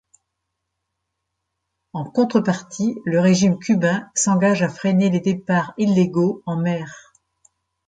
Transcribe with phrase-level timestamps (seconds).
[1.93, 7.13] En contrepartie, le régime cubain s'engage à freiner les départs illégaux en mer.